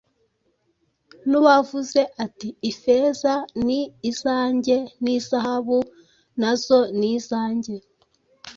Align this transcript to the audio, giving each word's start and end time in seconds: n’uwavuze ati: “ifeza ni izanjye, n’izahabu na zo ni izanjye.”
n’uwavuze 1.29 2.01
ati: 2.25 2.47
“ifeza 2.71 3.33
ni 3.65 3.79
izanjye, 4.09 4.77
n’izahabu 5.03 5.77
na 6.41 6.51
zo 6.63 6.79
ni 6.97 7.09
izanjye.” 7.17 7.73